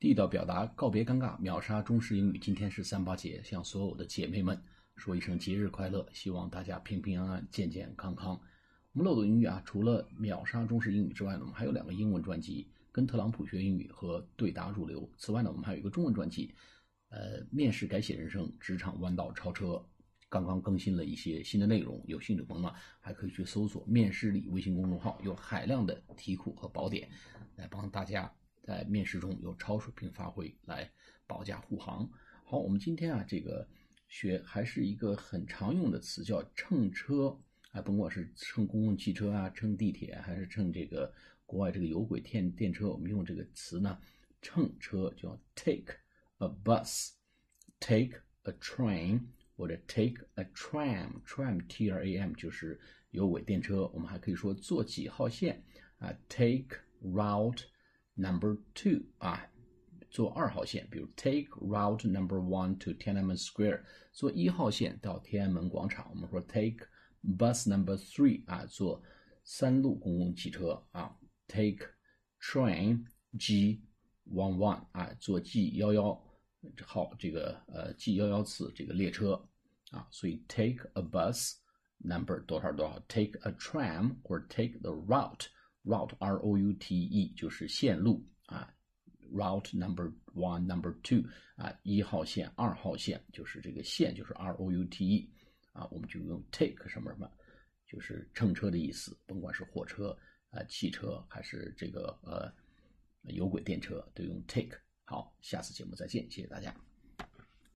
[0.00, 2.38] 地道表达，告别尴尬，秒杀中式英语。
[2.38, 4.56] 今天是三八节，向所有的姐妹们
[4.94, 8.40] 说一声节日快乐，希望大家平平安安、健健康康。
[8.92, 15.10] 我们漏斗英语啊，除了秒杀中式英语之外呢，我们还有两个英文专辑，跟特朗普学英语和对答入流。
[15.16, 16.54] 此外呢，我们还有一个中文专辑，
[17.08, 19.84] 呃，面试改写人生，职场弯道超车，
[20.28, 22.00] 刚刚更新了一些新的内容。
[22.06, 27.10] 有兴趣的朋友呢，还可以去搜索“面试力”微信公众号，有海量的题库和宝典，
[27.56, 28.32] 来帮大家。
[28.68, 30.86] 在面试中有超水平发挥来
[31.26, 32.06] 保驾护航。
[32.44, 33.66] 好，我们今天啊，这个
[34.08, 37.34] 学还是一个很常用的词，叫乘车
[37.70, 41.10] 啊，甭管是乘公共汽车啊，乘地铁还是乘这个
[41.46, 43.98] 国外这个有轨电电车，我们用这个词呢，
[44.42, 45.94] 乘车叫 take
[46.36, 49.22] a bus，take a train
[49.56, 52.78] 或者 take a tram，tram t r a m 就是
[53.12, 53.86] 有轨电车。
[53.94, 55.64] 我们还可以说坐几号线
[56.00, 57.62] 啊，take route。
[58.17, 59.49] Number two 啊，
[60.11, 66.07] 坐二号线，比如 take route number one to Tiananmen Square，坐一号线到天安门广场。
[66.11, 66.87] 我们说 take
[67.23, 69.01] bus number three 啊，坐
[69.43, 71.87] 三路公共汽车啊，take
[72.39, 73.05] train
[73.39, 73.81] G
[74.29, 76.13] one one 啊，坐 G 幺幺
[76.85, 79.43] 号这个呃 G 幺幺次这个列车
[79.89, 81.55] 啊，所以 take a bus
[81.97, 85.47] number 多少多少，take a tram 或者 take the route。
[85.88, 88.70] Route r o u t e 就是线路啊
[89.32, 91.22] ，route number one number two
[91.56, 95.30] 啊，一号线、二号线就是这个线就是 r o u t e
[95.72, 97.30] 啊，我们就用 take 什么什么，
[97.86, 100.16] 就是乘车的意思，甭管是火车
[100.50, 102.52] 啊、汽车还是这个呃
[103.32, 104.78] 有轨电车，都用 take。
[105.04, 106.87] 好，下次节目再见，谢谢大家。